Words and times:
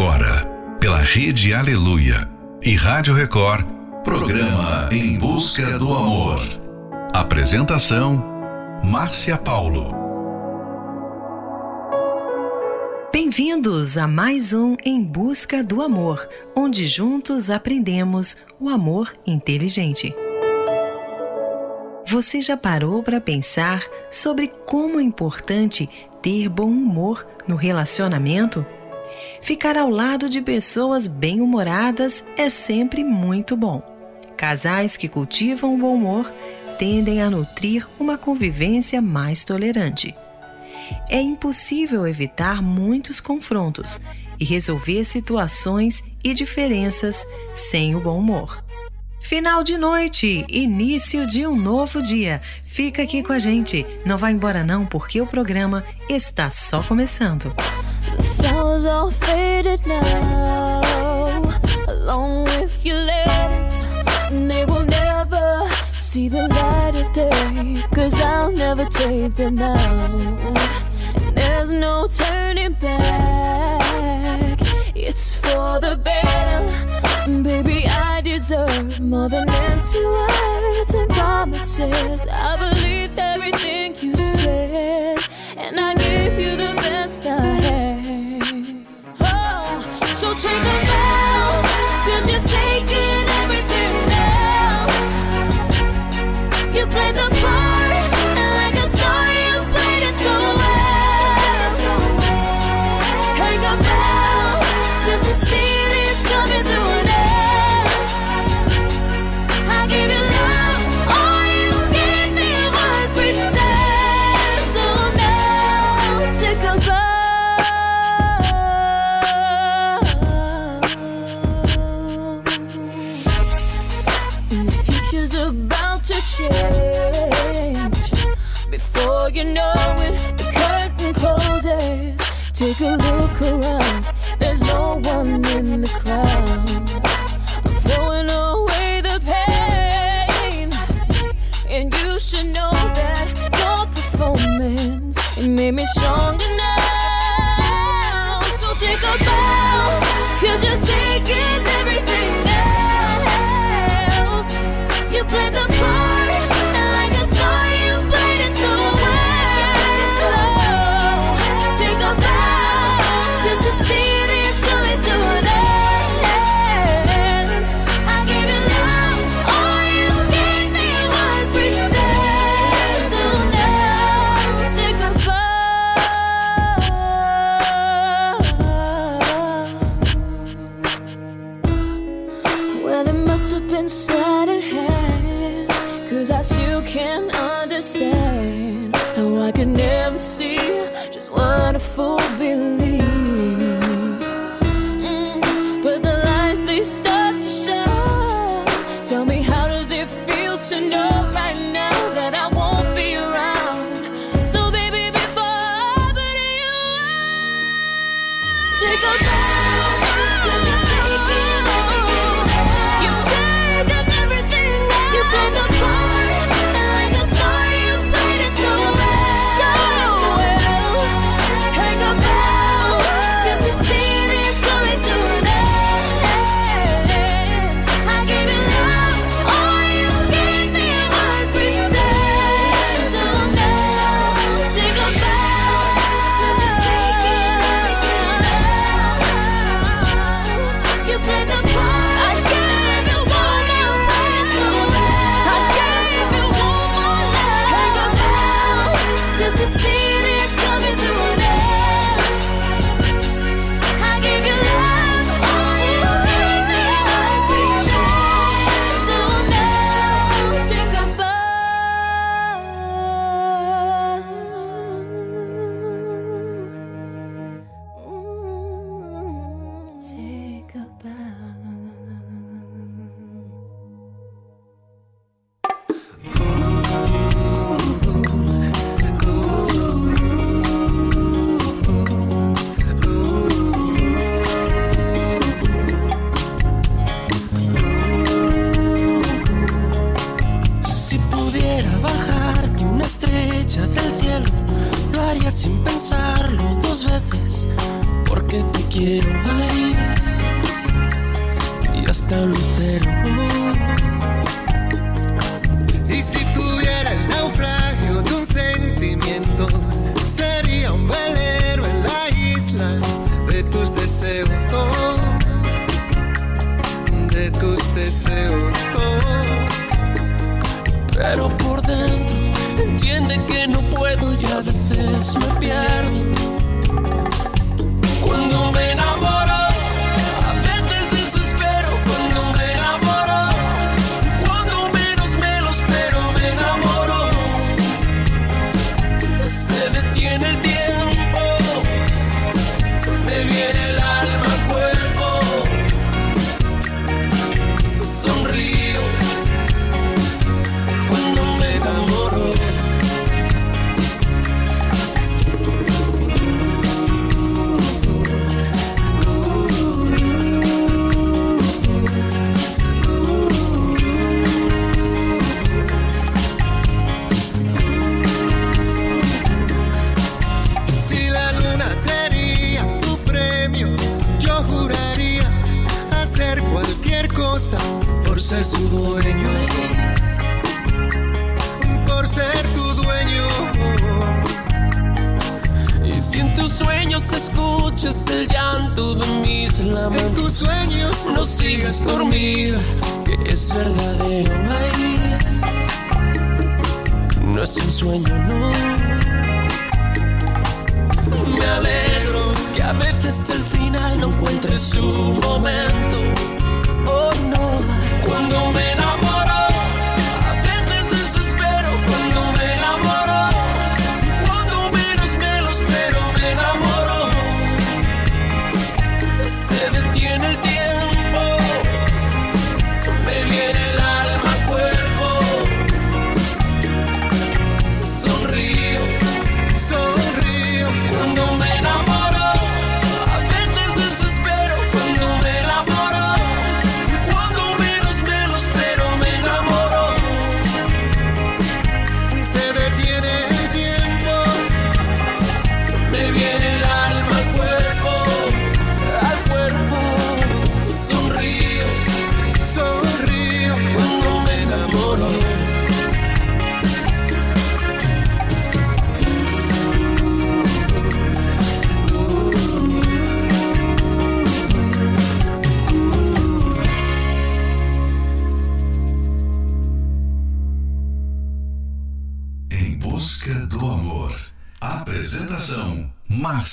agora, 0.00 0.46
pela 0.80 1.02
Rede 1.02 1.52
Aleluia 1.52 2.26
e 2.62 2.74
Rádio 2.74 3.12
Record, 3.12 3.66
programa 4.02 4.88
Em 4.90 5.18
Busca 5.18 5.78
do 5.78 5.92
Amor. 5.92 6.40
Apresentação: 7.12 8.24
Márcia 8.82 9.36
Paulo. 9.36 9.94
Bem-vindos 13.12 13.98
a 13.98 14.06
mais 14.06 14.54
um 14.54 14.74
Em 14.86 15.04
Busca 15.04 15.62
do 15.62 15.82
Amor, 15.82 16.26
onde 16.56 16.86
juntos 16.86 17.50
aprendemos 17.50 18.38
o 18.58 18.70
amor 18.70 19.12
inteligente. 19.26 20.14
Você 22.06 22.40
já 22.40 22.56
parou 22.56 23.02
para 23.02 23.20
pensar 23.20 23.84
sobre 24.10 24.50
como 24.64 24.98
é 24.98 25.02
importante 25.02 25.86
ter 26.22 26.48
bom 26.48 26.70
humor 26.70 27.26
no 27.46 27.54
relacionamento? 27.54 28.64
Ficar 29.40 29.76
ao 29.76 29.88
lado 29.88 30.28
de 30.28 30.40
pessoas 30.40 31.06
bem-humoradas 31.06 32.24
é 32.36 32.48
sempre 32.48 33.02
muito 33.04 33.56
bom. 33.56 33.82
Casais 34.36 34.96
que 34.96 35.08
cultivam 35.08 35.74
o 35.74 35.78
bom 35.78 35.94
humor 35.94 36.32
tendem 36.78 37.22
a 37.22 37.28
nutrir 37.28 37.86
uma 37.98 38.16
convivência 38.16 39.02
mais 39.02 39.44
tolerante. 39.44 40.14
É 41.08 41.20
impossível 41.20 42.06
evitar 42.06 42.62
muitos 42.62 43.20
confrontos 43.20 44.00
e 44.38 44.44
resolver 44.44 45.04
situações 45.04 46.02
e 46.24 46.32
diferenças 46.32 47.26
sem 47.54 47.94
o 47.94 48.00
bom 48.00 48.18
humor. 48.18 48.64
Final 49.20 49.62
de 49.62 49.76
noite, 49.76 50.46
início 50.48 51.26
de 51.26 51.46
um 51.46 51.54
novo 51.54 52.02
dia. 52.02 52.40
Fica 52.64 53.02
aqui 53.02 53.22
com 53.22 53.32
a 53.32 53.38
gente. 53.38 53.86
Não 54.04 54.16
vá 54.16 54.30
embora 54.30 54.64
não, 54.64 54.86
porque 54.86 55.20
o 55.20 55.26
programa 55.26 55.84
está 56.08 56.48
só 56.50 56.82
começando. 56.82 57.54
The 58.16 58.22
flowers 58.22 58.84
all 58.84 59.10
faded 59.10 59.86
now, 59.86 61.42
along 61.88 62.44
with 62.44 62.84
your 62.84 62.98
letters, 62.98 63.74
and 64.30 64.50
they 64.50 64.64
will 64.64 64.84
never 64.84 65.68
see 65.98 66.28
the 66.28 66.48
light 66.48 66.96
of 66.96 67.12
day, 67.12 67.82
cause 67.94 68.14
I'll 68.20 68.50
never 68.50 68.84
take 68.86 69.34
them 69.36 69.54
now. 69.56 70.16
And 71.14 71.36
there's 71.36 71.70
no 71.70 72.06
turning 72.08 72.72
back, 72.74 74.58
it's 74.94 75.34
for 75.36 75.80
the 75.80 75.96
better, 75.96 77.42
baby. 77.42 77.86
I 77.86 78.20
deserve 78.22 79.00
more 79.00 79.28
than 79.28 79.48
empty 79.48 80.04
words 80.04 80.94
and 80.94 81.10
promises. 81.10 82.26
I 82.30 82.56
believed 82.56 83.18
everything 83.18 83.96
you 84.00 84.16
said, 84.16 85.18
and 85.60 85.78
I 85.78 85.94
gave 85.94 86.38
you 86.40 86.56
the 86.56 86.74
best 86.76 87.26
I 87.26 87.38
had. 87.38 88.86
Oh, 89.20 89.80
so 90.20 90.32
take 90.34 90.64
a 90.74 90.78
bow, 90.90 91.62
cause 92.06 92.26
you're 92.32 92.48
taking 92.60 93.24
everything 93.42 93.94
else. 94.32 95.00
You 96.76 96.86
played 96.86 97.14
the 97.14 97.29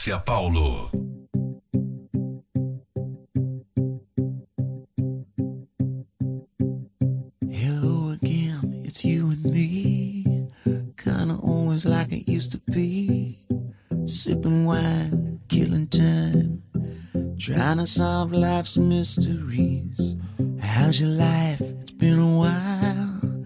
Márcia 0.07 0.25
Paulo. 0.25 0.89
Hello 7.51 8.12
again, 8.12 8.83
it's 8.86 9.04
you 9.04 9.31
and 9.31 9.44
me. 9.44 10.50
Kinda 10.95 11.38
always 11.44 11.86
like 11.86 12.13
it 12.13 12.30
used 12.30 12.54
to 12.54 12.71
be. 12.71 13.39
Sipping 14.06 14.65
wine, 14.65 15.42
killing 15.50 15.88
time. 15.88 16.63
Trying 17.38 17.80
to 17.80 17.88
solve 17.88 18.31
life's 18.31 18.77
mysteries. 18.77 20.15
How's 20.62 21.01
your 21.01 21.09
life? 21.09 21.62
It's 21.81 21.92
been 21.92 22.19
a 22.19 22.38
while. 22.38 23.45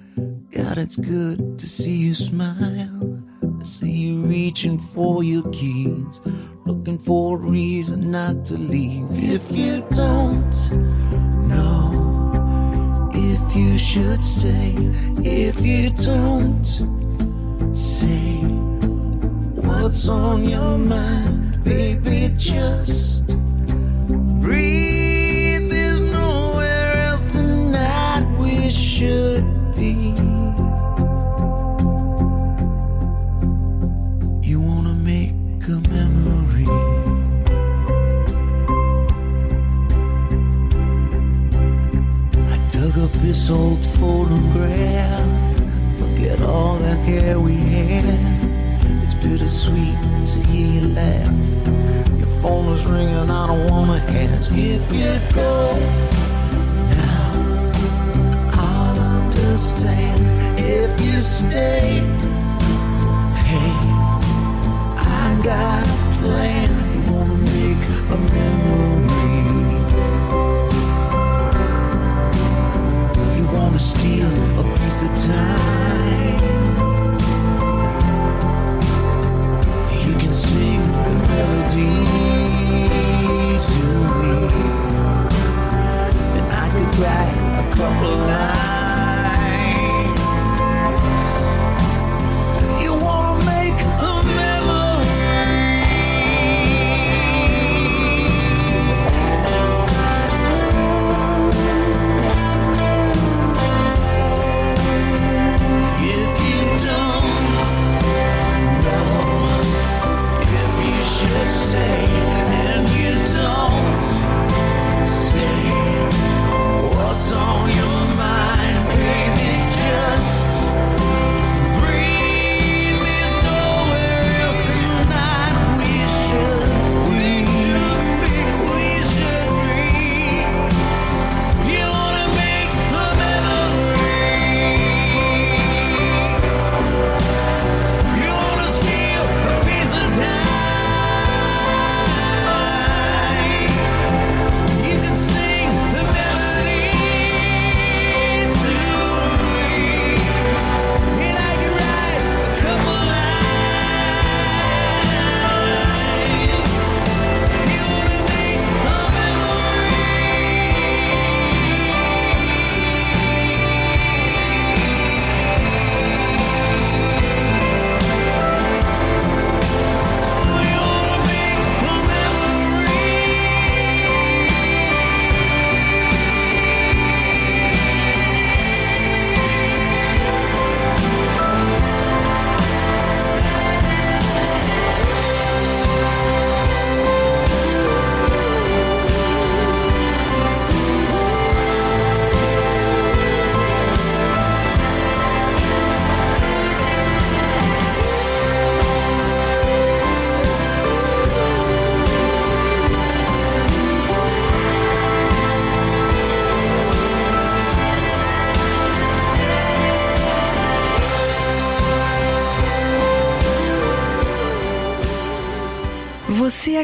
God, 0.52 0.78
it's 0.78 0.98
good 0.98 1.58
to 1.58 1.66
see 1.68 1.98
you 1.98 2.14
smile. 2.14 3.24
I 3.60 3.64
see 3.64 3.92
you 3.92 4.22
reaching 4.22 4.80
for 4.80 5.24
your 5.24 5.48
keys 5.52 6.22
looking 6.66 6.98
for 6.98 7.38
a 7.38 7.40
reason 7.40 8.12
not 8.12 8.46
to 8.46 8.56
leave. 8.56 9.08
If 9.12 9.52
you 9.52 9.82
don't 9.90 10.54
know 11.48 13.10
if 13.14 13.56
you 13.56 13.78
should 13.78 14.24
stay, 14.24 14.74
if 15.24 15.62
you 15.62 15.90
don't 15.90 16.66
say 17.76 18.44
what's 19.62 20.08
on 20.08 20.48
your 20.48 20.78
mind, 20.78 21.64
baby, 21.64 22.34
just 22.38 23.38
breathe. 24.42 25.70
There's 25.70 26.02
nowhere 26.02 26.94
else 26.94 27.34
tonight 27.34 28.26
we 28.40 28.70
should 28.70 29.46
be. 29.76 30.41
Look 42.94 43.10
up 43.10 43.22
this 43.22 43.50
old 43.50 43.86
photograph. 43.86 45.60
Look 45.98 46.20
at 46.30 46.42
all 46.42 46.76
the 46.76 46.94
hair 46.94 47.40
we 47.40 47.56
had. 47.56 48.04
It's 49.02 49.14
bittersweet 49.14 49.98
to 50.26 50.40
hear 50.50 50.82
you 50.82 50.88
laugh. 50.90 51.32
Your 52.18 52.28
phone 52.42 52.74
is 52.74 52.86
ringing, 52.86 53.32
I 53.32 53.48
don't 53.48 53.72
wanna 53.72 54.04
ask 54.10 54.52
if 54.52 54.92
you'd 54.92 55.34
go. 55.34 55.78
Now 56.90 57.72
I'll 58.56 59.00
understand 59.00 60.60
if 60.60 61.00
you 61.00 61.20
stay. 61.22 62.31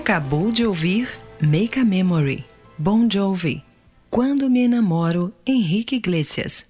Acabou 0.07 0.53
de 0.53 0.65
ouvir 0.65 1.09
Make 1.41 1.77
a 1.77 1.83
Memory, 1.83 2.45
Bon 2.77 3.09
Jovi, 3.11 3.61
Quando 4.09 4.49
Me 4.49 4.61
Enamoro, 4.61 5.33
Henrique 5.45 5.97
Iglesias, 5.97 6.65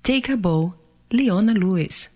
Take 0.00 0.30
a 0.30 0.36
Bow, 0.36 0.72
Leona 1.12 1.52
Lewis. 1.52 2.12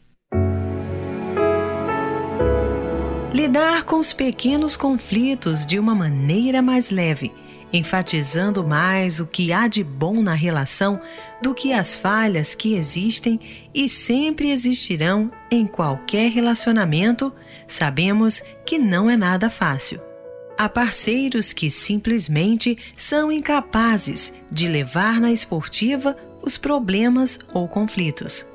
Lidar 3.32 3.82
com 3.82 3.96
os 3.96 4.12
pequenos 4.12 4.76
conflitos 4.76 5.66
de 5.66 5.76
uma 5.76 5.92
maneira 5.92 6.62
mais 6.62 6.88
leve, 6.88 7.32
enfatizando 7.72 8.64
mais 8.64 9.18
o 9.18 9.26
que 9.26 9.52
há 9.52 9.66
de 9.66 9.82
bom 9.82 10.22
na 10.22 10.34
relação 10.34 11.00
do 11.42 11.52
que 11.52 11.72
as 11.72 11.96
falhas 11.96 12.54
que 12.54 12.76
existem 12.76 13.40
e 13.74 13.88
sempre 13.88 14.52
existirão 14.52 15.32
em 15.50 15.66
qualquer 15.66 16.30
relacionamento 16.30 17.34
sabemos 17.66 18.40
que 18.64 18.78
não 18.78 19.10
é 19.10 19.16
nada 19.16 19.50
fácil. 19.50 20.13
Há 20.56 20.68
parceiros 20.68 21.52
que 21.52 21.68
simplesmente 21.68 22.78
são 22.96 23.32
incapazes 23.32 24.32
de 24.50 24.68
levar 24.68 25.20
na 25.20 25.32
esportiva 25.32 26.16
os 26.40 26.56
problemas 26.56 27.40
ou 27.52 27.66
conflitos. 27.66 28.46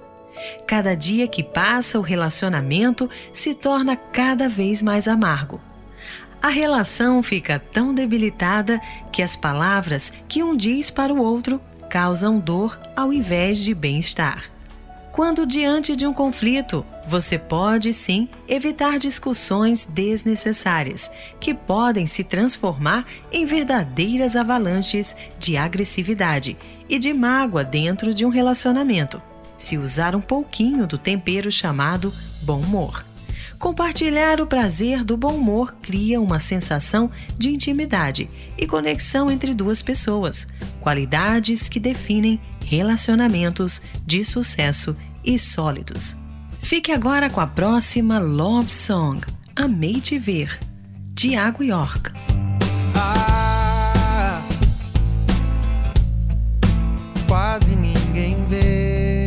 Cada 0.65 0.95
dia 0.95 1.27
que 1.27 1.43
passa, 1.43 1.99
o 1.99 2.01
relacionamento 2.01 3.09
se 3.33 3.53
torna 3.53 3.97
cada 3.97 4.47
vez 4.47 4.81
mais 4.81 5.07
amargo. 5.07 5.59
A 6.41 6.47
relação 6.47 7.21
fica 7.21 7.59
tão 7.59 7.93
debilitada 7.93 8.79
que 9.11 9.21
as 9.21 9.35
palavras 9.35 10.13
que 10.27 10.41
um 10.41 10.55
diz 10.55 10.89
para 10.89 11.13
o 11.13 11.21
outro 11.21 11.59
causam 11.89 12.39
dor 12.39 12.79
ao 12.95 13.11
invés 13.11 13.59
de 13.59 13.73
bem-estar. 13.73 14.49
Quando 15.19 15.45
diante 15.45 15.97
de 15.97 16.07
um 16.07 16.13
conflito, 16.13 16.85
você 17.05 17.37
pode 17.37 17.91
sim 17.91 18.29
evitar 18.47 18.97
discussões 18.97 19.85
desnecessárias, 19.85 21.11
que 21.41 21.53
podem 21.53 22.05
se 22.05 22.23
transformar 22.23 23.05
em 23.29 23.45
verdadeiras 23.45 24.37
avalanches 24.37 25.17
de 25.37 25.57
agressividade 25.57 26.55
e 26.87 26.97
de 26.97 27.13
mágoa 27.13 27.65
dentro 27.65 28.13
de 28.13 28.25
um 28.25 28.29
relacionamento, 28.29 29.21
se 29.57 29.77
usar 29.77 30.15
um 30.15 30.21
pouquinho 30.21 30.87
do 30.87 30.97
tempero 30.97 31.51
chamado 31.51 32.13
bom 32.41 32.61
humor. 32.61 33.05
Compartilhar 33.57 34.39
o 34.39 34.47
prazer 34.47 35.03
do 35.03 35.17
bom 35.17 35.35
humor 35.35 35.75
cria 35.81 36.21
uma 36.21 36.39
sensação 36.39 37.11
de 37.37 37.49
intimidade 37.49 38.29
e 38.57 38.65
conexão 38.65 39.29
entre 39.29 39.53
duas 39.53 39.81
pessoas, 39.81 40.47
qualidades 40.79 41.67
que 41.67 41.77
definem 41.77 42.39
relacionamentos 42.65 43.81
de 44.05 44.23
sucesso 44.23 44.95
e 45.23 45.37
sólidos. 45.37 46.15
Fique 46.59 46.91
agora 46.91 47.29
com 47.29 47.39
a 47.41 47.47
próxima 47.47 48.19
Love 48.19 48.71
Song, 48.71 49.25
Amei 49.55 49.99
Te 49.99 50.19
Ver, 50.19 50.59
Tiago 51.15 51.63
York. 51.63 52.11
Ah, 52.95 54.43
quase 57.27 57.75
ninguém 57.75 58.43
vê. 58.45 59.25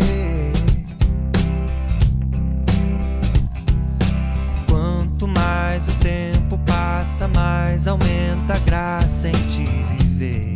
Quanto 4.68 5.26
mais 5.26 5.88
o 5.88 5.92
tempo 5.98 6.58
passa, 6.66 7.26
mais 7.28 7.88
aumenta 7.88 8.54
a 8.54 8.58
graça 8.58 9.28
em 9.28 9.32
te 9.48 9.64
viver. 9.98 10.51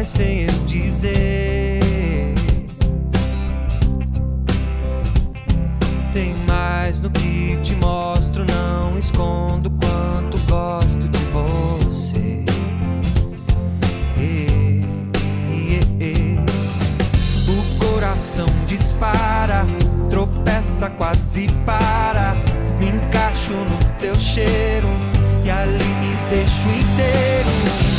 Sai 0.00 0.04
sem 0.04 0.40
eu 0.42 0.64
dizer. 0.66 1.80
Tem 6.12 6.34
mais 6.46 7.00
no 7.00 7.10
que 7.10 7.58
te 7.62 7.74
mostro, 7.76 8.44
não 8.46 8.98
escondo 8.98 9.70
quanto 9.70 10.38
gosto 10.48 11.08
de 11.08 11.18
você. 11.32 12.44
O 17.48 17.84
coração 17.84 18.46
dispara, 18.66 19.66
tropeça, 20.08 20.88
quase 20.90 21.48
para. 21.66 22.34
Me 22.78 22.88
encaixo 22.88 23.52
no 23.52 23.98
teu 23.98 24.18
cheiro 24.18 24.88
e 25.44 25.50
ali 25.50 25.84
me 25.84 26.16
deixo 26.30 26.68
inteiro. 26.68 27.89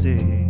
走。 0.00 0.49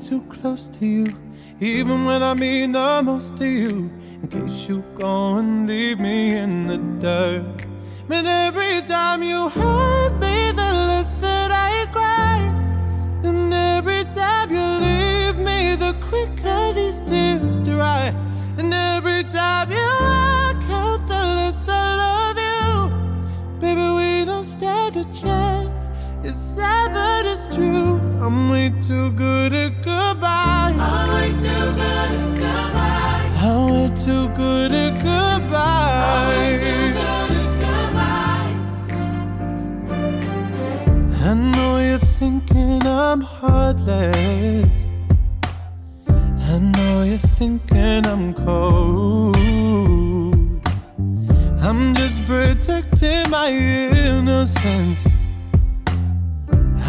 too 0.00 0.22
close 0.28 0.68
to 0.68 0.86
you, 0.86 1.06
even 1.60 2.04
when 2.04 2.22
I 2.22 2.34
mean 2.34 2.72
the 2.72 3.02
most 3.02 3.36
to 3.38 3.46
you. 3.46 3.90
In 4.22 4.28
case 4.28 4.68
you 4.68 4.84
go 4.98 5.36
and 5.36 5.66
leave 5.68 5.98
me 5.98 6.36
in 6.36 6.66
the 6.66 6.78
dirt. 7.00 7.66
But 8.06 8.24
every 8.26 8.82
time 8.82 9.22
you 9.22 9.48
hurt 9.48 10.18
me, 10.20 10.52
the 10.52 10.70
less 10.88 11.10
that 11.20 11.50
I 11.50 11.86
cry. 11.92 12.38
And 13.22 13.52
every 13.52 14.04
time 14.04 14.50
you 14.50 14.66
leave 14.86 15.38
me, 15.38 15.74
the 15.76 15.94
quicker 16.00 16.72
these 16.72 17.02
tears 17.02 17.56
dry. 17.58 18.14
And 18.56 18.72
every 18.72 19.24
time 19.24 19.70
you 19.70 19.88
walk 20.00 20.62
out, 20.70 21.06
the 21.06 21.22
less 21.38 21.68
I 21.68 21.96
love 22.04 22.38
you. 22.48 23.60
Baby, 23.60 23.88
we 23.98 24.24
don't 24.24 24.44
stand 24.44 24.96
a 24.96 25.04
chance. 25.04 25.88
It's 26.24 26.36
sad, 26.36 26.92
but 26.92 27.26
it's 27.26 27.46
true. 27.54 27.87
I'm 28.28 28.50
way 28.50 28.70
too 28.82 29.10
good 29.12 29.54
at 29.54 29.80
goodbye. 29.82 30.74
I'm 30.76 31.14
way 31.14 31.30
too 31.32 31.72
good 31.80 32.12
at 32.12 32.36
goodbye. 32.36 33.32
I'm 33.40 33.72
way 33.72 33.88
too 33.96 34.28
good 34.36 34.70
at 34.70 34.94
goodbye. 34.96 36.58
I 41.24 41.34
know 41.54 41.78
you're 41.78 41.98
thinking 41.98 42.86
I'm 42.86 43.22
heartless. 43.22 44.86
I 46.06 46.58
know 46.58 47.04
you're 47.04 47.16
thinking 47.16 48.06
I'm 48.06 48.34
cold. 48.34 49.36
I'm 51.62 51.94
just 51.94 52.26
protecting 52.26 53.30
my 53.30 53.48
innocence. 53.48 55.02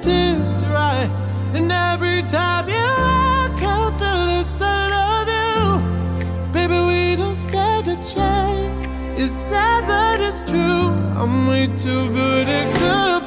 tears 0.00 0.52
dry. 0.54 1.08
And 1.54 1.70
every 1.70 2.22
time 2.28 2.68
you 2.68 2.74
walk 2.76 3.62
out, 3.62 3.98
the 3.98 4.14
less 4.28 4.60
I 4.60 4.88
love 4.96 5.28
you. 5.28 6.52
Baby, 6.52 6.78
we 6.90 7.16
don't 7.16 7.36
stand 7.36 7.88
a 7.88 7.96
chance. 7.96 8.80
It's 9.16 9.32
sad, 9.32 9.86
but 9.86 10.20
it's 10.20 10.42
true. 10.50 10.88
I'm 11.20 11.46
way 11.48 11.66
too 11.66 12.08
good 12.12 12.48
at 12.48 12.74
goodbye. 12.74 13.19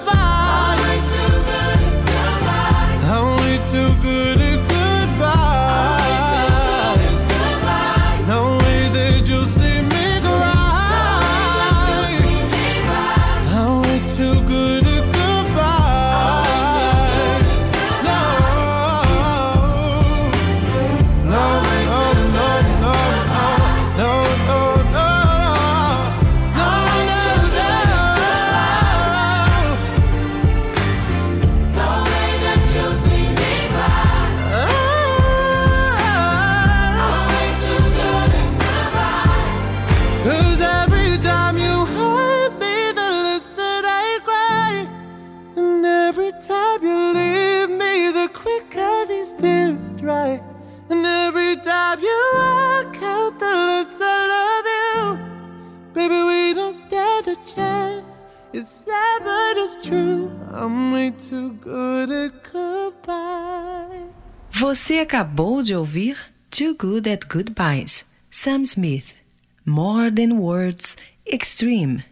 Você 64.73 64.97
acabou 64.97 65.61
de 65.61 65.75
ouvir 65.75 66.17
Too 66.49 66.75
Good 66.75 67.07
at 67.07 67.25
Goodbyes, 67.31 68.07
Sam 68.27 68.63
Smith. 68.63 69.17
More 69.63 70.09
Than 70.11 70.33
Words, 70.33 70.97
Extreme. 71.27 72.03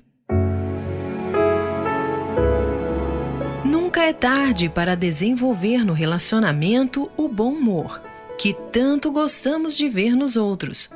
Nunca 3.66 4.04
é 4.04 4.14
tarde 4.14 4.70
para 4.70 4.94
desenvolver 4.94 5.84
no 5.84 5.94
relacionamento 5.94 7.10
o 7.18 7.28
bom 7.28 7.54
humor, 7.54 8.00
que 8.38 8.56
tanto 8.72 9.12
gostamos 9.12 9.76
de 9.76 9.90
ver 9.90 10.16
nos 10.16 10.38
outros. 10.38 10.88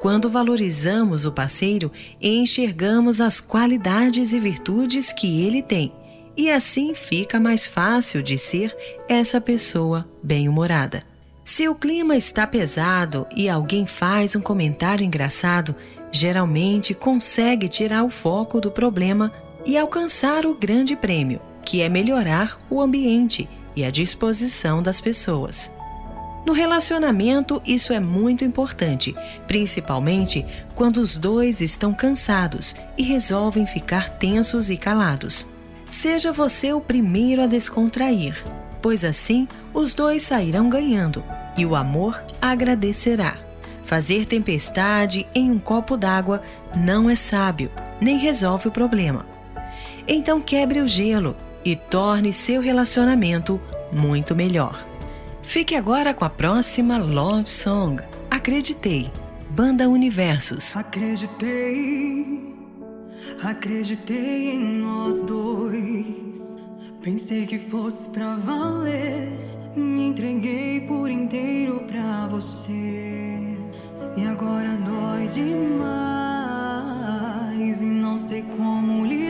Quando 0.00 0.30
valorizamos 0.30 1.26
o 1.26 1.32
parceiro, 1.32 1.92
enxergamos 2.22 3.20
as 3.20 3.38
qualidades 3.38 4.32
e 4.32 4.40
virtudes 4.40 5.12
que 5.12 5.44
ele 5.44 5.60
tem, 5.60 5.92
e 6.36 6.50
assim 6.50 6.94
fica 6.94 7.38
mais 7.38 7.66
fácil 7.66 8.22
de 8.22 8.38
ser 8.38 8.76
essa 9.08 9.40
pessoa 9.40 10.08
bem-humorada. 10.22 11.02
Se 11.44 11.68
o 11.68 11.74
clima 11.74 12.16
está 12.16 12.46
pesado 12.46 13.26
e 13.36 13.48
alguém 13.48 13.86
faz 13.86 14.34
um 14.36 14.40
comentário 14.40 15.04
engraçado, 15.04 15.74
geralmente 16.10 16.94
consegue 16.94 17.68
tirar 17.68 18.04
o 18.04 18.10
foco 18.10 18.60
do 18.60 18.70
problema 18.70 19.32
e 19.64 19.76
alcançar 19.76 20.46
o 20.46 20.54
grande 20.54 20.94
prêmio, 20.94 21.40
que 21.64 21.82
é 21.82 21.88
melhorar 21.88 22.58
o 22.70 22.80
ambiente 22.80 23.48
e 23.74 23.84
a 23.84 23.90
disposição 23.90 24.82
das 24.82 25.00
pessoas. 25.00 25.70
No 26.44 26.52
relacionamento, 26.52 27.62
isso 27.64 27.92
é 27.92 28.00
muito 28.00 28.44
importante, 28.44 29.14
principalmente 29.46 30.44
quando 30.74 30.96
os 30.96 31.16
dois 31.16 31.60
estão 31.60 31.94
cansados 31.94 32.74
e 32.98 33.02
resolvem 33.02 33.64
ficar 33.64 34.08
tensos 34.18 34.68
e 34.68 34.76
calados. 34.76 35.46
Seja 35.92 36.32
você 36.32 36.72
o 36.72 36.80
primeiro 36.80 37.42
a 37.42 37.46
descontrair, 37.46 38.34
pois 38.80 39.04
assim 39.04 39.46
os 39.74 39.92
dois 39.92 40.22
sairão 40.22 40.70
ganhando 40.70 41.22
e 41.54 41.66
o 41.66 41.76
amor 41.76 42.24
agradecerá. 42.40 43.36
Fazer 43.84 44.24
tempestade 44.24 45.26
em 45.34 45.50
um 45.50 45.58
copo 45.58 45.98
d'água 45.98 46.42
não 46.74 47.10
é 47.10 47.14
sábio, 47.14 47.70
nem 48.00 48.16
resolve 48.16 48.68
o 48.68 48.72
problema. 48.72 49.26
Então 50.08 50.40
quebre 50.40 50.80
o 50.80 50.88
gelo 50.88 51.36
e 51.62 51.76
torne 51.76 52.32
seu 52.32 52.62
relacionamento 52.62 53.60
muito 53.92 54.34
melhor. 54.34 54.86
Fique 55.42 55.74
agora 55.74 56.14
com 56.14 56.24
a 56.24 56.30
próxima 56.30 56.96
Love 56.96 57.50
Song. 57.50 58.02
Acreditei. 58.30 59.12
Banda 59.50 59.90
Universos. 59.90 60.74
Acreditei, 60.74 62.51
acreditei 63.42 64.50
em 64.50 64.80
nós 64.80 65.22
dois. 65.22 66.56
Pensei 67.02 67.46
que 67.46 67.58
fosse 67.58 68.08
pra 68.10 68.36
valer. 68.36 69.28
Me 69.76 70.08
entreguei 70.08 70.80
por 70.82 71.10
inteiro 71.10 71.84
pra 71.86 72.26
você. 72.28 73.56
E 74.16 74.26
agora 74.26 74.76
dói 74.76 75.26
demais. 75.28 75.72
E 77.80 77.86
não 77.86 78.16
sei 78.16 78.42
como 78.56 79.04
lidar 79.06 79.21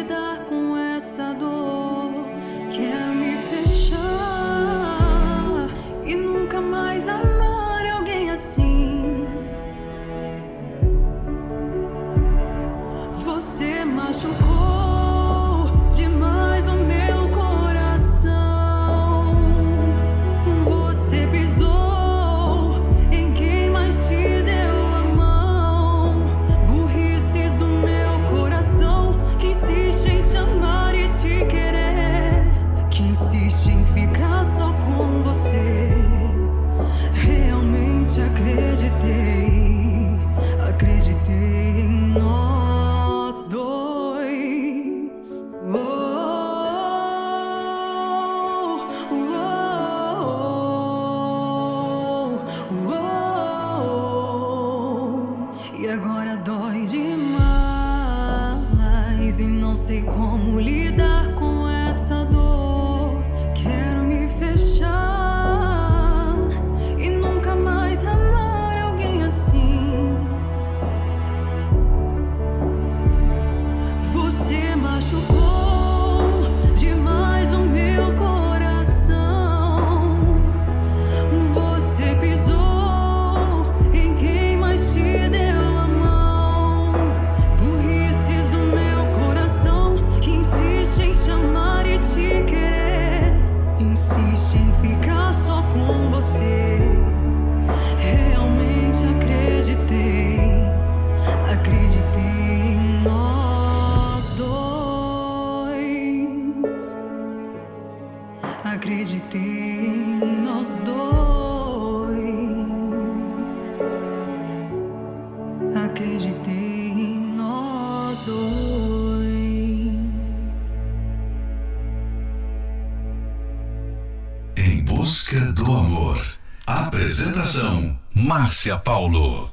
Márcia 128.63 128.79
Paulo. 128.79 129.51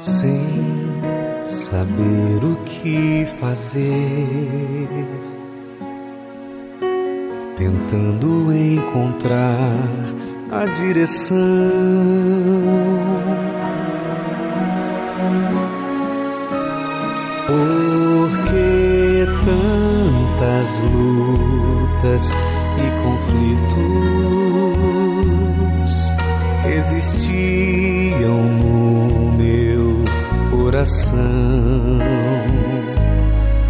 sem 0.00 0.44
saber 1.46 2.42
o 2.42 2.56
que 2.64 3.24
fazer, 3.38 4.88
tentando 7.56 8.52
encontrar 8.52 9.72
a 10.50 10.64
direção. 10.64 11.36
Por 17.46 18.30
que 18.48 19.26
tantas 19.44 20.68
lutas 20.92 22.32
e 22.78 22.90
conflitos 23.04 23.78
existiam 26.66 27.77
coração 30.78 31.98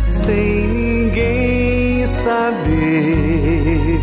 sem 0.09 0.68
ninguém 0.68 2.05
saber? 2.05 4.01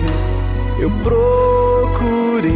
Eu 0.80 0.90
procurei 1.04 2.56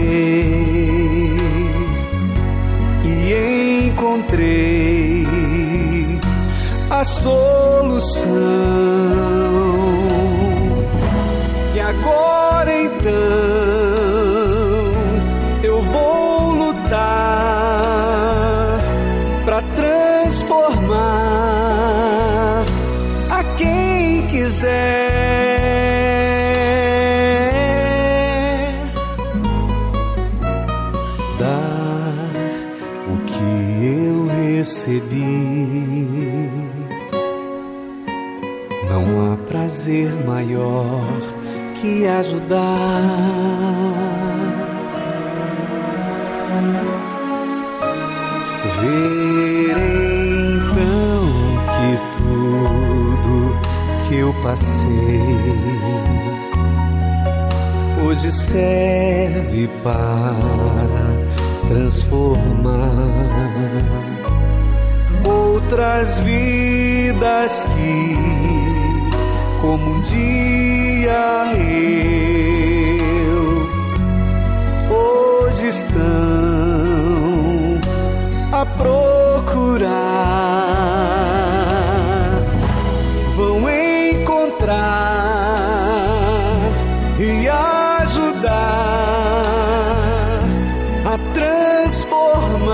e 3.06 3.86
encontrei 3.86 5.28
a 6.90 7.04
solução. 7.04 8.30
E 11.76 11.80
agora 11.80 12.82
então 12.82 13.69
quiser. 24.50 24.80
Dar 31.38 32.14
o 33.14 33.18
que 33.30 33.50
eu 33.86 34.16
recebi. 34.56 36.50
Não 38.90 39.04
há 39.34 39.38
prazer 39.38 40.12
maior 40.26 41.06
que 41.80 42.08
ajudar. 42.08 43.30
Verei 48.82 49.59
passei. 54.44 55.22
Hoje 58.06 58.32
serve 58.32 59.68
para 59.84 60.36
transformar 61.68 63.10
outras 65.26 66.20
vidas 66.22 67.66
que, 67.76 68.16
como 69.62 69.96
um 69.96 70.02
dia 70.02 71.54
eu, 71.56 73.70
hoje 74.96 75.68
estão 75.68 76.00
a 78.52 78.66
procurar, 78.66 79.90
e 87.20 87.50
ajudar 87.50 88.50
a 91.06 91.18
transformar 91.34 92.70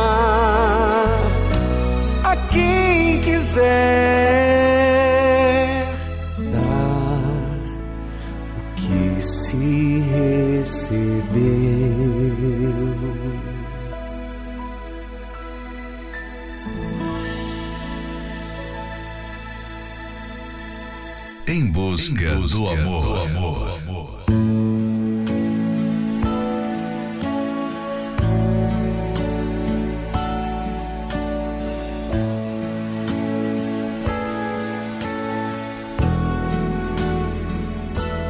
a 2.23 2.35
quem 2.51 3.21
quiser 3.21 4.44
Em 22.07 22.13
busca, 22.13 22.57
do 22.57 22.67
amor. 22.67 24.15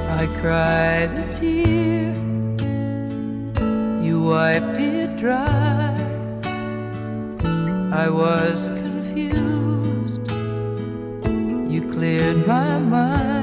I 0.08 0.28
cried 0.40 1.12
a 1.12 1.28
tear, 1.30 2.14
you 4.02 4.24
wiped 4.24 4.78
it 4.78 5.18
dry. 5.18 5.94
I 7.92 8.10
was 8.10 8.70
confused, 8.70 10.22
you 11.70 11.82
cleared 11.92 12.48
my 12.48 12.78
mind. 12.80 13.35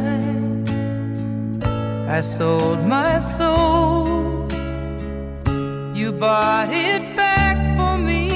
I 2.12 2.20
sold 2.20 2.84
my 2.84 3.18
soul, 3.18 4.46
you 5.94 6.12
bought 6.12 6.68
it 6.70 7.16
back 7.16 7.56
for 7.74 7.96
me 7.96 8.28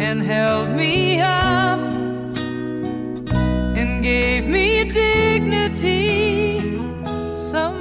and 0.00 0.22
held 0.22 0.70
me 0.70 1.20
up 1.20 1.80
and 3.76 4.02
gave 4.02 4.46
me 4.46 4.90
dignity. 4.90 6.80
Somehow 7.36 7.79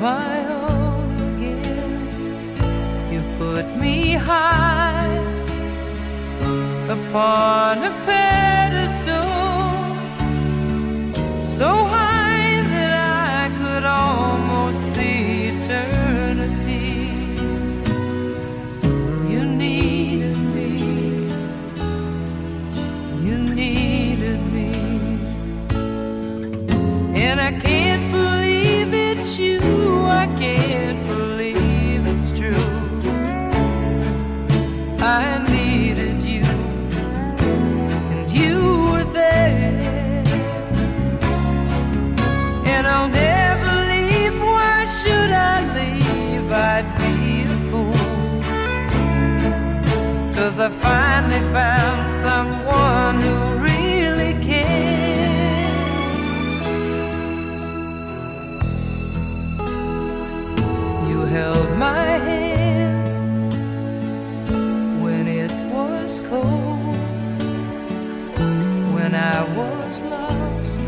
my 0.00 0.46
own 0.46 1.10
again. 1.34 2.54
You 3.12 3.20
put 3.36 3.66
me 3.76 4.12
high 4.12 5.16
upon 6.88 7.78
a 7.82 7.90
pedestal 8.06 9.22
so 11.42 11.68
high 11.84 12.62
that 12.70 12.92
I 13.08 13.48
could 13.58 13.84
almost 13.84 14.78
see 14.94 15.48
eternity. 15.48 17.08
You 19.32 19.44
needed 19.44 20.38
me, 20.38 20.72
you 23.26 23.36
needed 23.38 24.40
me, 24.52 24.70
and 27.20 27.40
I 27.40 27.50
can't 27.60 27.77
Cause 50.48 50.60
I 50.60 50.70
finally 50.70 51.40
found 51.52 52.14
someone 52.14 53.20
who 53.20 53.34
really 53.58 54.32
cares. 54.42 56.06
You 61.10 61.20
held 61.26 61.76
my 61.76 62.06
hand 62.28 63.52
when 65.02 65.28
it 65.28 65.52
was 65.70 66.20
cold, 66.20 66.96
when 68.94 69.14
I 69.14 69.42
was 69.54 70.00
lost 70.00 70.80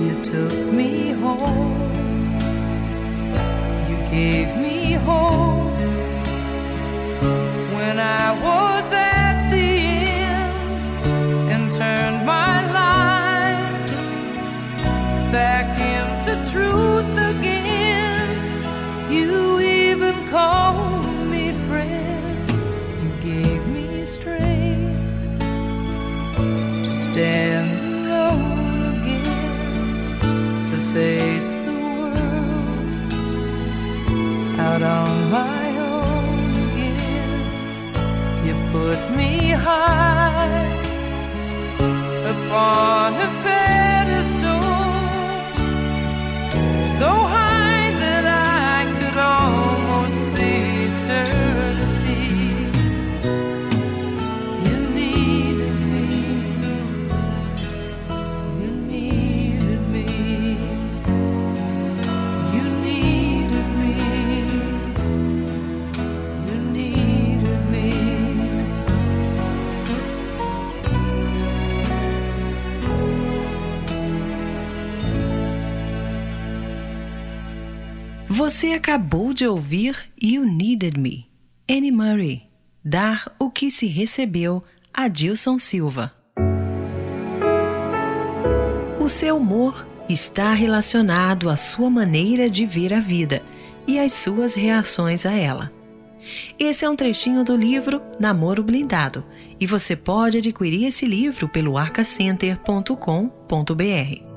you 0.00 0.22
took 0.22 0.56
me 0.72 1.10
home. 1.10 1.90
You 3.90 3.96
gave 4.08 4.56
me 4.56 4.92
hope 4.92 5.41
was 8.40 8.92
at 8.92 9.48
the 9.50 9.58
end 9.58 11.50
and 11.52 11.70
turned 11.70 12.24
my 12.26 12.56
life 12.72 13.90
back 15.32 15.68
into 15.80 16.32
truth 16.50 17.12
again. 17.32 18.28
You 19.10 19.60
even 19.60 20.26
called 20.28 21.06
me 21.32 21.52
friend. 21.66 22.50
You 23.02 23.10
gave 23.20 23.66
me 23.66 24.04
strength 24.04 25.40
to 26.84 26.92
stand 26.92 28.06
alone 28.06 28.80
again 28.94 30.66
to 30.68 30.76
face 30.94 31.56
the 31.66 31.72
world 31.72 33.12
out 34.58 34.82
on 34.82 35.11
far. 42.52 43.01
Você 78.52 78.72
acabou 78.72 79.32
de 79.32 79.46
ouvir 79.46 80.12
You 80.22 80.44
Needed 80.44 80.98
Me, 80.98 81.26
Annie 81.66 81.90
Murray. 81.90 82.42
Dar 82.84 83.34
o 83.38 83.50
que 83.50 83.70
se 83.70 83.86
recebeu, 83.86 84.62
Adilson 84.92 85.58
Silva. 85.58 86.12
O 89.00 89.08
seu 89.08 89.38
humor 89.38 89.88
está 90.06 90.52
relacionado 90.52 91.48
à 91.48 91.56
sua 91.56 91.88
maneira 91.88 92.50
de 92.50 92.66
ver 92.66 92.92
a 92.92 93.00
vida 93.00 93.42
e 93.86 93.98
às 93.98 94.12
suas 94.12 94.54
reações 94.54 95.24
a 95.24 95.32
ela. 95.32 95.72
Esse 96.58 96.84
é 96.84 96.90
um 96.90 96.94
trechinho 96.94 97.44
do 97.44 97.56
livro 97.56 98.02
Namoro 98.20 98.62
Blindado 98.62 99.24
e 99.58 99.64
você 99.64 99.96
pode 99.96 100.36
adquirir 100.36 100.84
esse 100.84 101.06
livro 101.06 101.48
pelo 101.48 101.78
arcacenter.com.br. 101.78 104.31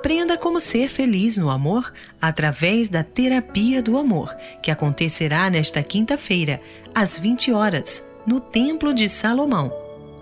Aprenda 0.00 0.38
como 0.38 0.58
ser 0.60 0.88
feliz 0.88 1.36
no 1.36 1.50
amor 1.50 1.92
através 2.22 2.88
da 2.88 3.04
Terapia 3.04 3.82
do 3.82 3.98
Amor, 3.98 4.34
que 4.62 4.70
acontecerá 4.70 5.50
nesta 5.50 5.82
quinta-feira, 5.82 6.58
às 6.94 7.18
20 7.18 7.52
horas, 7.52 8.02
no 8.26 8.40
Templo 8.40 8.94
de 8.94 9.10
Salomão. 9.10 9.70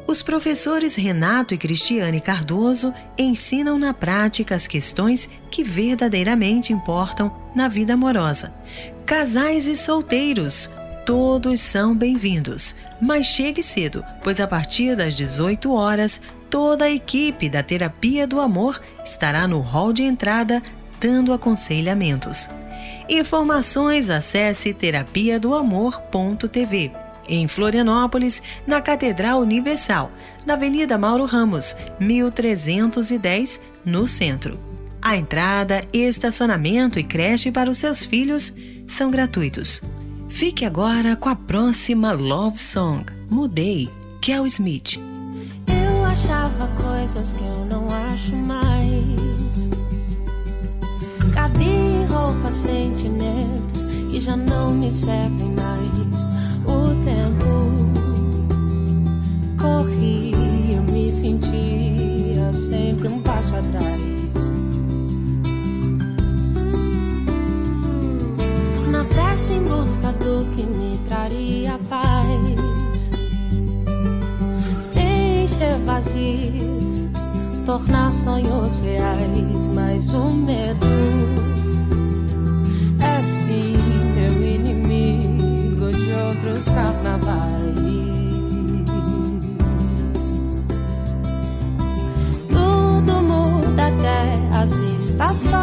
Os 0.04 0.20
professores 0.20 0.96
Renato 0.96 1.54
e 1.54 1.56
Cristiane 1.56 2.20
Cardoso 2.20 2.92
ensinam 3.16 3.78
na 3.78 3.94
prática 3.94 4.56
as 4.56 4.66
questões 4.66 5.30
que 5.48 5.62
verdadeiramente 5.62 6.72
importam 6.72 7.32
na 7.54 7.68
vida 7.68 7.94
amorosa. 7.94 8.52
Casais 9.06 9.68
e 9.68 9.76
solteiros, 9.76 10.68
todos 11.06 11.60
são 11.60 11.96
bem-vindos, 11.96 12.74
mas 13.00 13.26
chegue 13.26 13.62
cedo, 13.62 14.04
pois 14.24 14.40
a 14.40 14.46
partir 14.48 14.96
das 14.96 15.14
18 15.14 15.72
horas 15.72 16.20
toda 16.50 16.86
a 16.86 16.90
equipe 16.90 17.48
da 17.48 17.62
Terapia 17.62 18.26
do 18.26 18.40
Amor 18.40 18.80
estará 19.04 19.46
no 19.46 19.60
hall 19.60 19.92
de 19.92 20.02
entrada 20.02 20.62
dando 21.00 21.32
aconselhamentos. 21.32 22.48
Informações 23.08 24.10
acesse 24.10 24.74
terapia 24.74 25.38
do 25.40 25.54
amor.tv. 25.54 26.92
Em 27.28 27.46
Florianópolis, 27.46 28.42
na 28.66 28.80
Catedral 28.80 29.40
Universal, 29.40 30.10
na 30.46 30.54
Avenida 30.54 30.96
Mauro 30.96 31.24
Ramos, 31.24 31.76
1310, 32.00 33.60
no 33.84 34.06
centro. 34.06 34.58
A 35.00 35.16
entrada, 35.16 35.80
estacionamento 35.92 36.98
e 36.98 37.04
creche 37.04 37.52
para 37.52 37.70
os 37.70 37.78
seus 37.78 38.04
filhos 38.04 38.52
são 38.86 39.10
gratuitos. 39.10 39.82
Fique 40.28 40.64
agora 40.64 41.16
com 41.16 41.28
a 41.28 41.36
próxima 41.36 42.12
Love 42.12 42.58
Song, 42.58 43.04
Mudei, 43.30 43.88
Kel 44.20 44.46
Smith. 44.46 44.98
Achava 46.18 46.66
coisas 46.82 47.32
que 47.32 47.44
eu 47.44 47.64
não 47.66 47.86
acho 48.12 48.34
mais. 48.34 49.70
Cabia 51.32 51.68
em 51.68 52.06
roupas, 52.06 52.56
sentimentos 52.56 53.84
que 54.10 54.20
já 54.20 54.36
não 54.36 54.72
me 54.72 54.90
servem 54.90 55.52
mais. 55.52 56.28
O 56.66 56.88
tempo 57.04 57.70
corria, 59.62 60.80
me 60.80 61.12
sentia 61.12 62.52
sempre 62.52 63.06
um 63.06 63.22
passo 63.22 63.54
atrás. 63.54 64.02
Na 68.90 69.04
pressa 69.04 69.52
em 69.52 69.62
busca 69.62 70.12
do 70.14 70.44
que 70.56 70.66
me 70.66 70.98
traria 71.06 71.78
paz 71.88 72.67
encher 75.58 75.78
vazios, 75.84 77.04
tornar 77.66 78.12
sonhos 78.12 78.78
reais, 78.78 79.68
mas 79.74 80.14
o 80.14 80.28
medo 80.28 80.86
é 83.00 83.22
sim 83.22 83.76
meu 84.14 84.46
inimigo 84.46 85.90
de 85.90 86.12
outros 86.12 86.64
carnavais. 86.66 87.74
Tudo 92.48 93.22
muda 93.22 93.88
até 93.88 94.38
as 94.56 94.70
estações, 94.70 95.58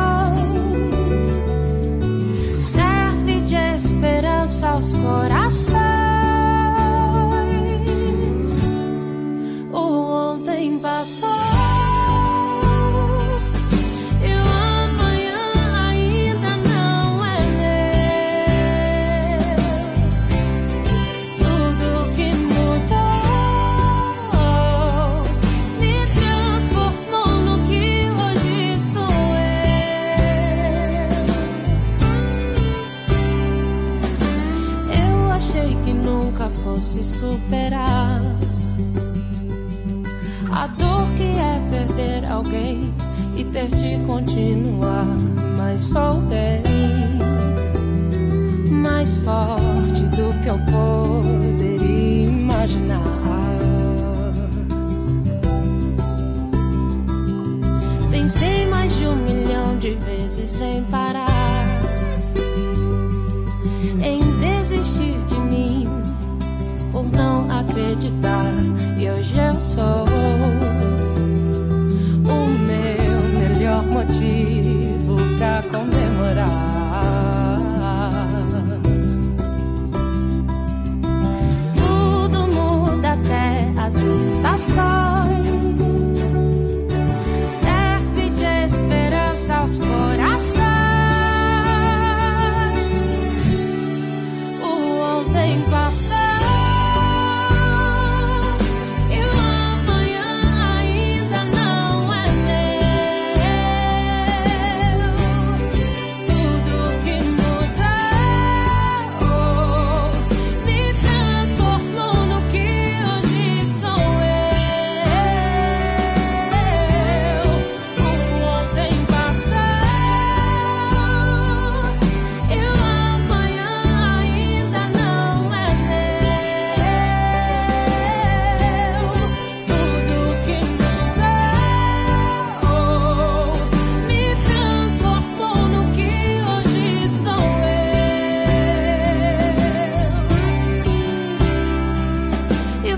serve 2.59 3.39
de 3.41 3.55
esperança 3.55 4.67
aos 4.67 4.91
corações. 4.91 6.04
Ontem 10.85 11.34
ter 43.55 43.67
de 43.67 43.97
continuar, 44.05 45.05
mas 45.57 45.79
só 45.79 46.17
o 46.17 46.21
deve. 46.23 46.64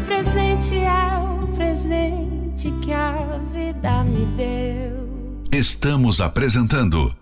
presente 0.07 0.77
é 0.77 1.17
o 1.19 1.47
presente 1.49 2.71
que 2.81 2.93
a 2.93 3.39
vida 3.51 4.05
me 4.05 4.25
deu. 4.37 5.43
Estamos 5.51 6.21
apresentando 6.21 7.13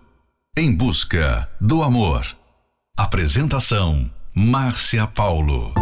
Em 0.56 0.72
Busca 0.72 1.50
do 1.60 1.82
Amor. 1.82 2.24
Apresentação 2.96 4.08
Márcia 4.32 5.04
Paulo. 5.04 5.74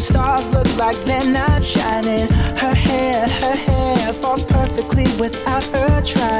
stars 0.00 0.50
look 0.52 0.76
like 0.76 0.96
they're 1.04 1.24
not 1.30 1.62
shining. 1.62 2.26
Her 2.58 2.74
hair, 2.74 3.28
her 3.28 3.54
hair 3.54 4.12
falls 4.14 4.42
perfectly 4.42 5.04
without 5.20 5.62
her 5.64 6.02
trying. 6.02 6.39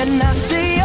when 0.00 0.22
I 0.22 0.32
see 0.32 0.79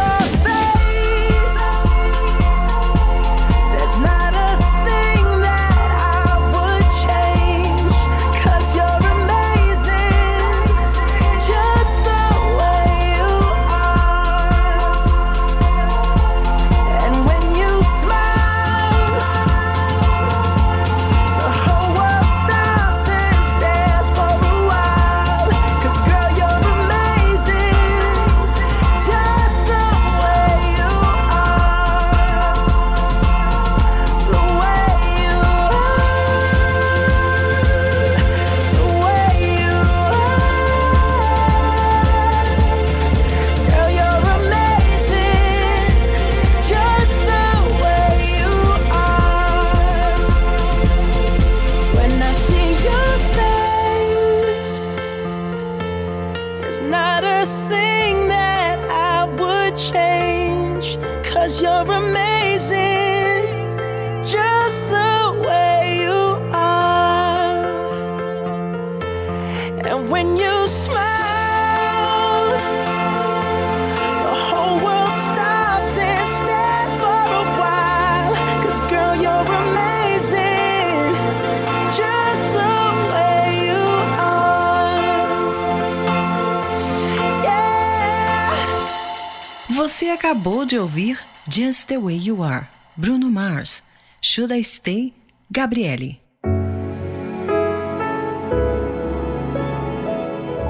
Você 89.86 90.06
acabou 90.06 90.64
de 90.64 90.76
ouvir 90.76 91.16
Just 91.48 91.86
the 91.86 91.96
Way 91.96 92.22
You 92.24 92.42
Are, 92.42 92.66
Bruno 92.96 93.30
Mars. 93.30 93.84
Should 94.20 94.52
I 94.52 94.64
Stay, 94.64 95.14
Gabriele. 95.48 96.20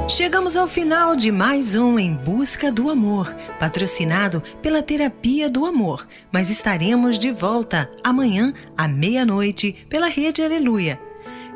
Chegamos 0.07 0.55
ao 0.55 0.67
final 0.67 1.17
de 1.17 1.33
mais 1.33 1.75
um 1.77 1.99
Em 1.99 2.15
Busca 2.15 2.71
do 2.71 2.91
Amor, 2.91 3.35
patrocinado 3.59 4.43
pela 4.61 4.83
Terapia 4.83 5.49
do 5.49 5.65
Amor, 5.65 6.07
mas 6.31 6.51
estaremos 6.51 7.19
de 7.19 7.33
volta 7.33 7.91
amanhã 8.05 8.53
à 8.77 8.87
meia-noite 8.87 9.87
pela 9.89 10.09
Rede 10.09 10.43
Aleluia. 10.43 11.01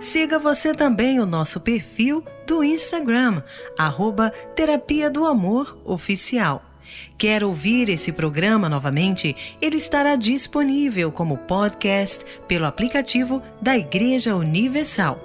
Siga 0.00 0.38
você 0.38 0.74
também 0.74 1.20
o 1.20 1.26
nosso 1.26 1.60
perfil 1.60 2.24
do 2.46 2.64
Instagram, 2.64 3.42
arroba 3.78 4.30
Terapia 4.56 5.10
do 5.10 5.26
Amor 5.26 5.78
Oficial. 5.84 6.69
Quer 7.16 7.44
ouvir 7.44 7.88
esse 7.88 8.12
programa 8.12 8.68
novamente? 8.68 9.36
Ele 9.60 9.76
estará 9.76 10.16
disponível 10.16 11.12
como 11.12 11.38
podcast 11.38 12.24
pelo 12.48 12.66
aplicativo 12.66 13.42
da 13.60 13.76
Igreja 13.76 14.34
Universal. 14.34 15.18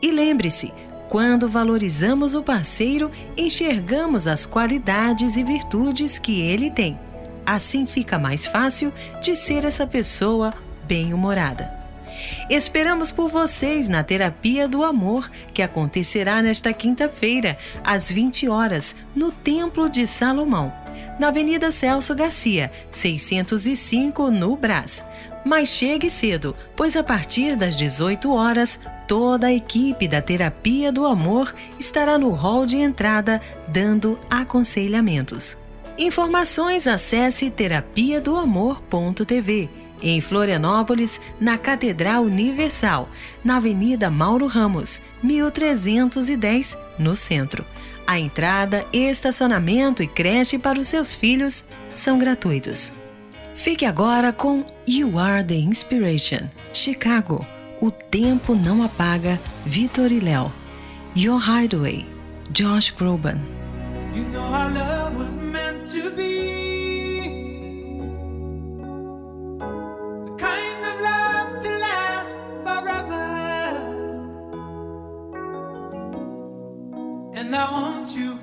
E 0.00 0.10
lembre-se, 0.10 0.72
quando 1.08 1.48
valorizamos 1.48 2.34
o 2.34 2.42
parceiro, 2.42 3.10
enxergamos 3.36 4.26
as 4.26 4.46
qualidades 4.46 5.36
e 5.36 5.44
virtudes 5.44 6.18
que 6.18 6.40
ele 6.40 6.70
tem. 6.70 6.98
Assim 7.44 7.86
fica 7.86 8.18
mais 8.18 8.46
fácil 8.46 8.92
de 9.20 9.36
ser 9.36 9.64
essa 9.64 9.86
pessoa 9.86 10.54
bem-humorada. 10.84 11.81
Esperamos 12.48 13.12
por 13.12 13.28
vocês 13.28 13.88
na 13.88 14.02
Terapia 14.02 14.68
do 14.68 14.82
Amor, 14.84 15.30
que 15.52 15.62
acontecerá 15.62 16.42
nesta 16.42 16.72
quinta-feira, 16.72 17.58
às 17.82 18.10
20 18.10 18.48
horas, 18.48 18.96
no 19.14 19.32
Templo 19.32 19.88
de 19.88 20.06
Salomão, 20.06 20.72
na 21.18 21.28
Avenida 21.28 21.70
Celso 21.70 22.14
Garcia, 22.14 22.70
605, 22.90 24.30
no 24.30 24.56
Brás. 24.56 25.04
Mas 25.44 25.70
chegue 25.70 26.08
cedo, 26.08 26.54
pois 26.76 26.96
a 26.96 27.02
partir 27.02 27.56
das 27.56 27.76
18 27.76 28.32
horas, 28.32 28.78
toda 29.08 29.48
a 29.48 29.52
equipe 29.52 30.06
da 30.06 30.22
Terapia 30.22 30.92
do 30.92 31.04
Amor 31.04 31.54
estará 31.78 32.16
no 32.16 32.30
hall 32.30 32.64
de 32.64 32.76
entrada 32.76 33.40
dando 33.68 34.18
aconselhamentos. 34.30 35.58
Informações 35.98 36.86
acesse 36.86 37.50
terapia 37.50 38.20
em 40.02 40.20
Florianópolis, 40.20 41.20
na 41.40 41.56
Catedral 41.56 42.22
Universal, 42.22 43.08
na 43.44 43.56
Avenida 43.56 44.10
Mauro 44.10 44.46
Ramos, 44.46 45.00
1310, 45.22 46.76
no 46.98 47.14
centro. 47.14 47.64
A 48.06 48.18
entrada, 48.18 48.84
estacionamento 48.92 50.02
e 50.02 50.06
creche 50.06 50.58
para 50.58 50.78
os 50.78 50.88
seus 50.88 51.14
filhos 51.14 51.64
são 51.94 52.18
gratuitos. 52.18 52.92
Fique 53.54 53.86
agora 53.86 54.32
com 54.32 54.64
You 54.88 55.18
Are 55.18 55.44
the 55.44 55.54
Inspiration, 55.54 56.48
Chicago. 56.72 57.46
O 57.80 57.90
Tempo 57.90 58.54
Não 58.54 58.82
Apaga, 58.82 59.40
Vitor 59.64 60.10
e 60.12 60.20
Léo. 60.20 60.52
Your 61.16 61.40
Hideaway, 61.40 62.06
Josh 62.50 62.90
Groban. 62.90 63.40
You 64.14 64.24
know 64.24 64.52
and 77.52 77.60
I 77.60 77.70
want 77.70 78.16
you. 78.16 78.41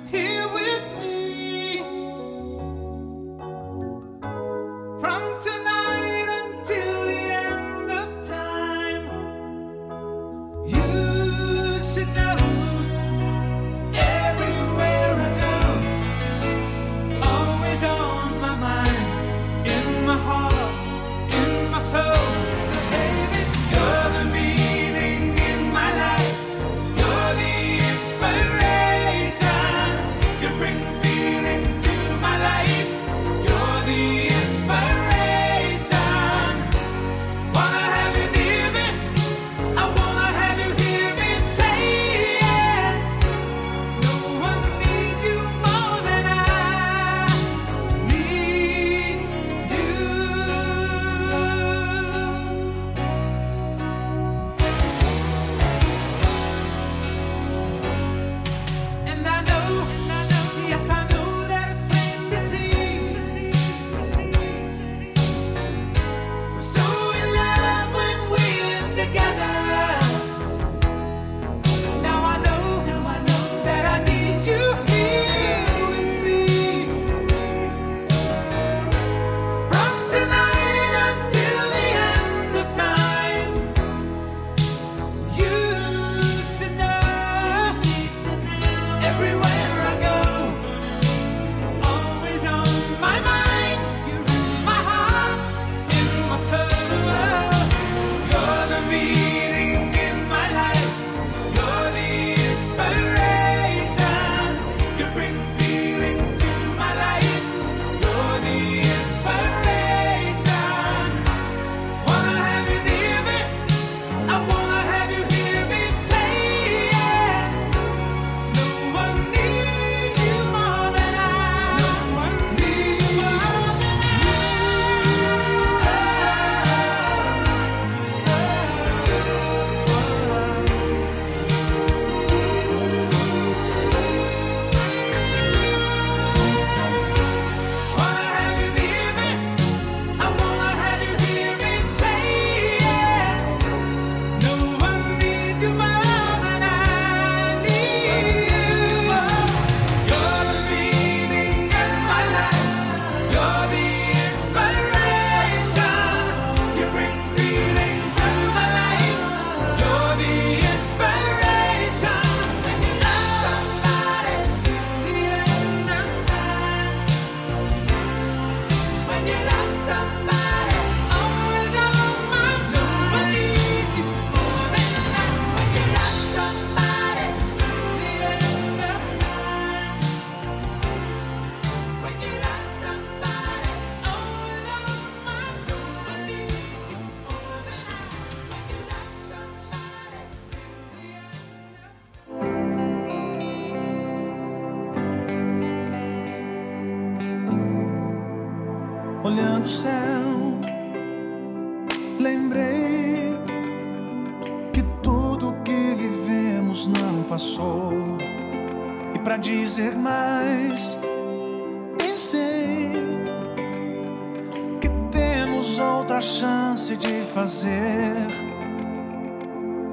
a 216.20 216.22
chance 216.22 216.94
de 216.98 217.22
fazer 217.32 218.14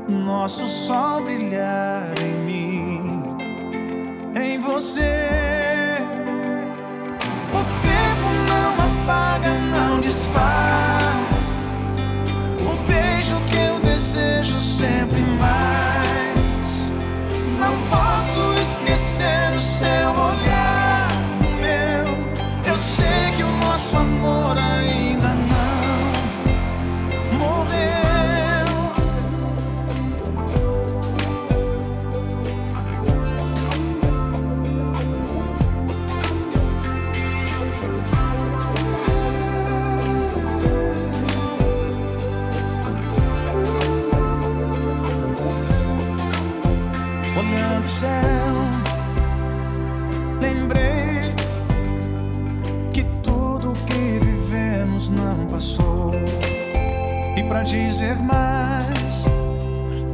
nosso 0.09 0.67
sol 0.67 1.21
brilhar 1.21 2.13
em 2.19 2.34
mim, 2.43 3.23
em 4.36 4.59
você. 4.59 5.99
O 7.53 7.63
tempo 7.82 8.28
não 8.45 8.73
apaga, 8.88 9.53
não 9.53 10.01
desfaz. 10.01 11.47
O 12.59 12.75
beijo 12.86 13.38
que 13.49 13.55
eu 13.55 13.80
desejo 13.80 14.59
sempre 14.59 15.21
mais. 15.21 15.57
Passou. 55.58 56.12
E 57.36 57.43
pra 57.43 57.64
dizer 57.64 58.16
mais, 58.18 59.26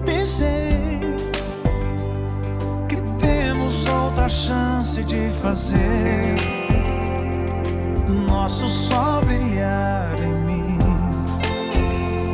pensei 0.06 1.02
que 2.88 2.96
temos 3.20 3.86
outra 3.86 4.30
chance 4.30 5.04
de 5.04 5.28
fazer 5.42 6.38
nosso 8.26 8.70
sol 8.70 9.22
brilhar 9.26 10.16
em 10.18 10.34
mim, 10.48 10.78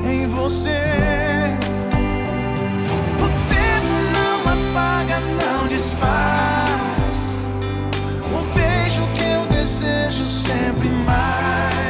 em 0.06 0.28
você. 0.28 0.84
O 3.26 3.28
tempo 3.56 3.94
não 4.14 4.40
apaga, 4.54 5.20
não 5.20 5.68
desfaz. 5.68 7.12
O 8.38 8.54
beijo 8.54 9.02
que 9.16 9.24
eu 9.24 9.46
desejo 9.48 10.28
sempre 10.28 10.90
mais. 10.90 11.89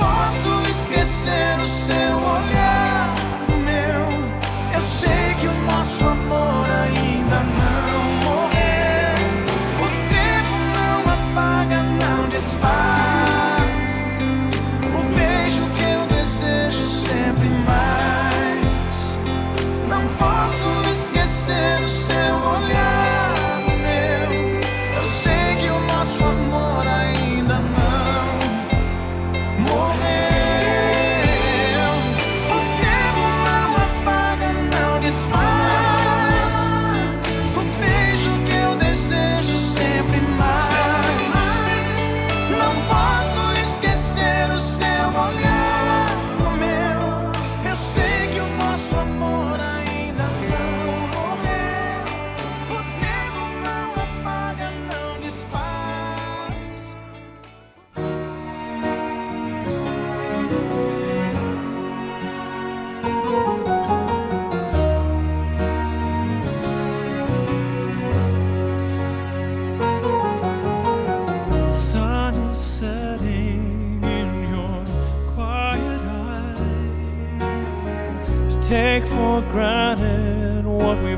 Posso 0.00 0.70
esquecer 0.70 1.60
o 1.62 1.68
seu 1.68 2.16
olhar, 2.16 3.14
meu. 3.64 4.74
Eu 4.74 4.80
sei 4.80 5.34
que 5.38 5.46
o 5.46 5.54
nosso 5.66 6.04
amor 6.04 6.59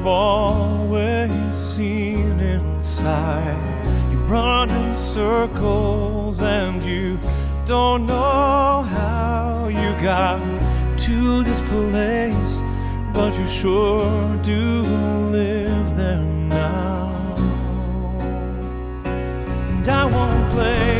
we've 0.02 0.08
always 0.08 1.56
seen 1.56 2.40
inside. 2.40 4.10
You 4.10 4.18
run 4.24 4.68
in 4.68 4.96
circles 4.96 6.40
and 6.40 6.82
you 6.82 7.20
don't 7.66 8.06
know 8.06 8.82
how 8.82 9.68
you 9.68 9.92
got 10.02 10.40
to 11.02 11.44
this 11.44 11.60
place, 11.60 12.60
but 13.14 13.32
you 13.38 13.46
sure 13.46 14.36
do 14.42 14.82
live 15.30 15.96
there 15.96 16.18
now. 16.18 17.12
And 19.04 19.88
I 19.88 20.04
won't 20.04 20.52
blame 20.52 20.91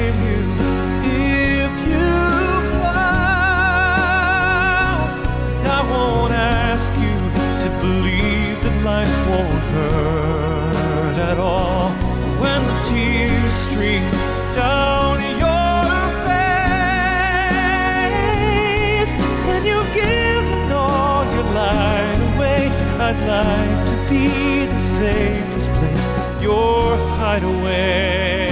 be 24.12 24.66
the 24.66 24.78
safest 24.78 25.68
place, 25.78 26.06
your 26.42 26.96
hideaway. 27.16 28.50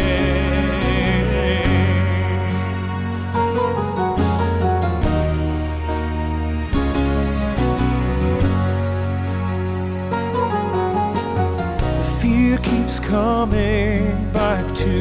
The 11.99 12.05
fear 12.21 12.59
keeps 12.59 12.99
coming 12.99 14.33
back 14.33 14.65
to 14.77 14.95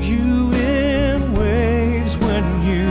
you 0.00 0.52
in 0.54 1.34
waves 1.34 2.16
when 2.16 2.44
you 2.64 2.86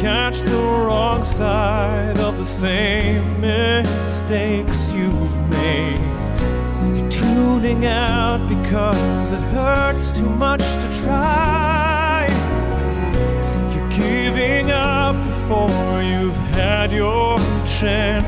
catch 0.00 0.40
the 0.40 0.62
wrong 0.84 1.24
side 1.24 2.18
of 2.18 2.38
the 2.38 2.46
same 2.46 2.93
tuning 7.74 7.86
out 7.86 8.48
because 8.48 9.32
it 9.32 9.40
hurts 9.52 10.12
too 10.12 10.28
much 10.28 10.60
to 10.60 11.00
try. 11.02 12.28
You're 13.74 13.88
giving 13.90 14.70
up 14.70 15.16
before 15.26 16.02
you've 16.02 16.36
had 16.54 16.92
your 16.92 17.36
chance 17.66 18.23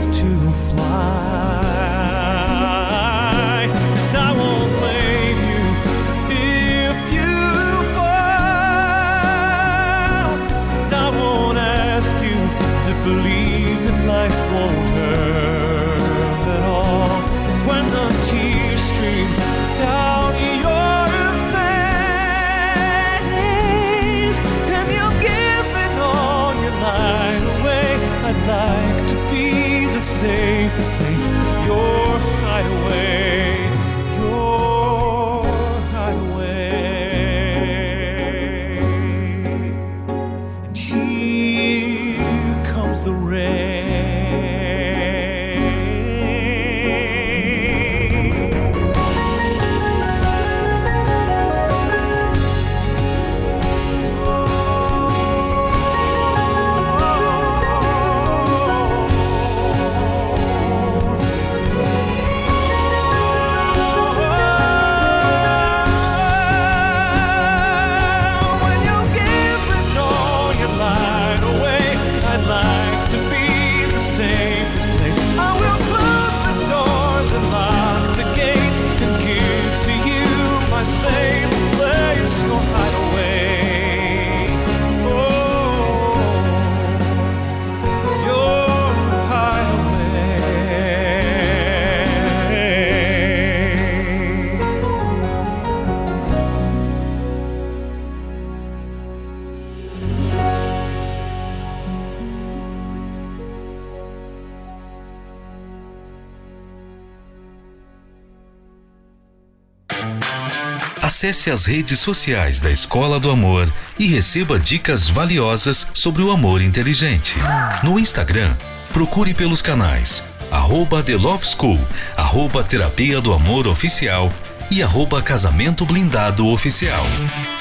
Acesse 111.16 111.50
as 111.50 111.64
redes 111.64 111.98
sociais 111.98 112.60
da 112.60 112.70
Escola 112.70 113.18
do 113.18 113.30
Amor 113.30 113.72
e 113.98 114.06
receba 114.06 114.58
dicas 114.58 115.08
valiosas 115.08 115.88
sobre 115.94 116.22
o 116.22 116.30
amor 116.30 116.60
inteligente. 116.60 117.38
No 117.82 117.98
Instagram, 117.98 118.54
procure 118.90 119.32
pelos 119.32 119.62
canais 119.62 120.22
arroba 120.50 121.02
The 121.02 121.16
Love 121.16 121.46
School, 121.46 121.78
arroba 122.14 122.62
Terapia 122.62 123.18
do 123.18 123.32
Amor 123.32 123.66
Oficial 123.66 124.28
e 124.70 124.82
arroba 124.82 125.22
Casamento 125.22 125.86
Blindado 125.86 126.46
Oficial. 126.48 127.06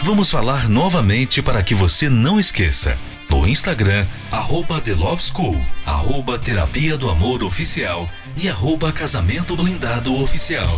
Vamos 0.03 0.29
falar 0.29 0.67
novamente 0.67 1.41
para 1.41 1.63
que 1.63 1.73
você 1.73 2.09
não 2.09 2.37
esqueça. 2.37 2.97
No 3.29 3.47
Instagram, 3.47 4.05
arroba 4.33 4.81
The 4.81 4.95
Love 4.95 5.23
School, 5.23 5.65
arroba 5.85 6.37
Terapia 6.37 6.97
do 6.97 7.09
Amor 7.09 7.41
Oficial 7.41 8.09
e 8.35 8.49
arroba 8.49 8.91
Casamento 8.91 9.55
Blindado 9.55 10.13
Oficial. 10.21 10.77